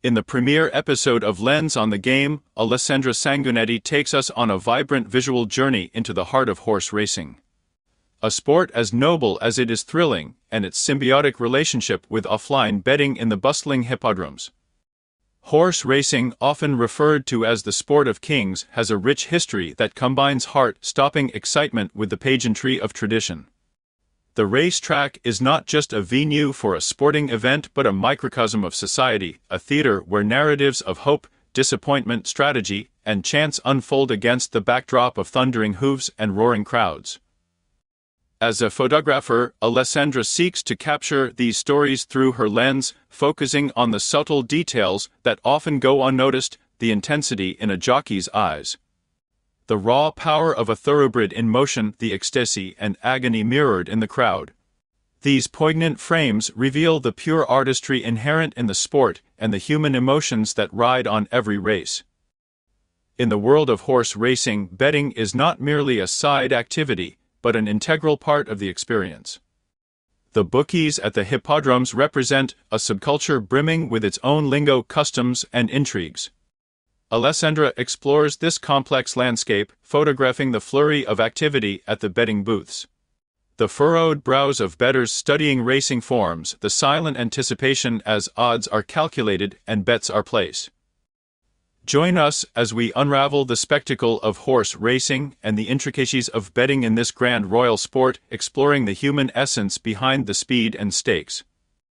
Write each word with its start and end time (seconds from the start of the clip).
In 0.00 0.14
the 0.14 0.22
premiere 0.22 0.70
episode 0.72 1.24
of 1.24 1.40
Lens 1.40 1.76
on 1.76 1.90
the 1.90 1.98
Game, 1.98 2.42
Alessandra 2.56 3.10
Sanguinetti 3.10 3.82
takes 3.82 4.14
us 4.14 4.30
on 4.30 4.48
a 4.48 4.56
vibrant 4.56 5.08
visual 5.08 5.44
journey 5.44 5.90
into 5.92 6.12
the 6.12 6.26
heart 6.26 6.48
of 6.48 6.60
horse 6.60 6.92
racing. 6.92 7.38
A 8.22 8.30
sport 8.30 8.70
as 8.74 8.92
noble 8.92 9.40
as 9.42 9.58
it 9.58 9.72
is 9.72 9.82
thrilling, 9.82 10.36
and 10.52 10.64
its 10.64 10.80
symbiotic 10.80 11.40
relationship 11.40 12.06
with 12.08 12.26
offline 12.26 12.80
betting 12.80 13.16
in 13.16 13.28
the 13.28 13.36
bustling 13.36 13.84
hippodromes. 13.84 14.52
Horse 15.40 15.84
racing, 15.84 16.32
often 16.40 16.78
referred 16.78 17.26
to 17.26 17.44
as 17.44 17.64
the 17.64 17.72
sport 17.72 18.06
of 18.06 18.20
kings, 18.20 18.66
has 18.70 18.92
a 18.92 18.96
rich 18.96 19.26
history 19.26 19.74
that 19.78 19.96
combines 19.96 20.54
heart-stopping 20.54 21.30
excitement 21.34 21.90
with 21.96 22.10
the 22.10 22.16
pageantry 22.16 22.80
of 22.80 22.92
tradition. 22.92 23.48
The 24.38 24.46
racetrack 24.46 25.18
is 25.24 25.40
not 25.40 25.66
just 25.66 25.92
a 25.92 26.00
venue 26.00 26.52
for 26.52 26.76
a 26.76 26.80
sporting 26.80 27.28
event 27.28 27.70
but 27.74 27.88
a 27.88 27.92
microcosm 27.92 28.62
of 28.62 28.72
society, 28.72 29.40
a 29.50 29.58
theater 29.58 29.98
where 29.98 30.22
narratives 30.22 30.80
of 30.80 30.98
hope, 30.98 31.26
disappointment, 31.52 32.28
strategy, 32.28 32.88
and 33.04 33.24
chance 33.24 33.58
unfold 33.64 34.12
against 34.12 34.52
the 34.52 34.60
backdrop 34.60 35.18
of 35.18 35.26
thundering 35.26 35.72
hooves 35.82 36.12
and 36.16 36.36
roaring 36.36 36.62
crowds. 36.62 37.18
As 38.40 38.62
a 38.62 38.70
photographer, 38.70 39.54
Alessandra 39.60 40.22
seeks 40.22 40.62
to 40.62 40.76
capture 40.76 41.32
these 41.32 41.58
stories 41.58 42.04
through 42.04 42.34
her 42.38 42.48
lens, 42.48 42.94
focusing 43.08 43.72
on 43.74 43.90
the 43.90 43.98
subtle 43.98 44.42
details 44.42 45.08
that 45.24 45.40
often 45.44 45.80
go 45.80 46.04
unnoticed, 46.04 46.58
the 46.78 46.92
intensity 46.92 47.56
in 47.58 47.70
a 47.70 47.76
jockey's 47.76 48.28
eyes, 48.32 48.78
the 49.68 49.78
raw 49.78 50.10
power 50.10 50.54
of 50.54 50.68
a 50.68 50.76
thoroughbred 50.76 51.32
in 51.32 51.48
motion, 51.48 51.94
the 51.98 52.12
ecstasy 52.12 52.74
and 52.78 52.96
agony 53.02 53.44
mirrored 53.44 53.88
in 53.88 54.00
the 54.00 54.08
crowd. 54.08 54.52
These 55.22 55.46
poignant 55.46 56.00
frames 56.00 56.50
reveal 56.56 57.00
the 57.00 57.12
pure 57.12 57.46
artistry 57.46 58.02
inherent 58.02 58.54
in 58.54 58.66
the 58.66 58.74
sport 58.74 59.20
and 59.38 59.52
the 59.52 59.58
human 59.58 59.94
emotions 59.94 60.54
that 60.54 60.72
ride 60.72 61.06
on 61.06 61.28
every 61.30 61.58
race. 61.58 62.02
In 63.18 63.28
the 63.28 63.38
world 63.38 63.68
of 63.68 63.82
horse 63.82 64.16
racing, 64.16 64.68
betting 64.68 65.12
is 65.12 65.34
not 65.34 65.60
merely 65.60 65.98
a 65.98 66.06
side 66.06 66.52
activity, 66.52 67.18
but 67.42 67.54
an 67.54 67.68
integral 67.68 68.16
part 68.16 68.48
of 68.48 68.60
the 68.60 68.68
experience. 68.68 69.38
The 70.32 70.44
bookies 70.44 70.98
at 70.98 71.14
the 71.14 71.24
hippodromes 71.24 71.92
represent 71.92 72.54
a 72.70 72.76
subculture 72.76 73.46
brimming 73.46 73.88
with 73.88 74.04
its 74.04 74.18
own 74.22 74.48
lingo, 74.48 74.82
customs, 74.82 75.44
and 75.52 75.68
intrigues. 75.68 76.30
Alessandra 77.10 77.72
explores 77.78 78.36
this 78.36 78.58
complex 78.58 79.16
landscape, 79.16 79.72
photographing 79.80 80.52
the 80.52 80.60
flurry 80.60 81.06
of 81.06 81.18
activity 81.18 81.82
at 81.86 82.00
the 82.00 82.10
betting 82.10 82.44
booths. 82.44 82.86
The 83.56 83.68
furrowed 83.68 84.22
brows 84.22 84.60
of 84.60 84.76
bettors 84.76 85.10
studying 85.10 85.62
racing 85.62 86.02
forms, 86.02 86.56
the 86.60 86.68
silent 86.68 87.16
anticipation 87.16 88.02
as 88.04 88.28
odds 88.36 88.68
are 88.68 88.82
calculated 88.82 89.58
and 89.66 89.86
bets 89.86 90.10
are 90.10 90.22
placed. 90.22 90.68
Join 91.86 92.18
us 92.18 92.44
as 92.54 92.74
we 92.74 92.92
unravel 92.94 93.46
the 93.46 93.56
spectacle 93.56 94.20
of 94.20 94.38
horse 94.38 94.76
racing 94.76 95.34
and 95.42 95.56
the 95.56 95.70
intricacies 95.70 96.28
of 96.28 96.52
betting 96.52 96.82
in 96.82 96.94
this 96.94 97.10
grand 97.10 97.50
royal 97.50 97.78
sport, 97.78 98.20
exploring 98.30 98.84
the 98.84 98.92
human 98.92 99.32
essence 99.34 99.78
behind 99.78 100.26
the 100.26 100.34
speed 100.34 100.76
and 100.78 100.92
stakes. 100.92 101.42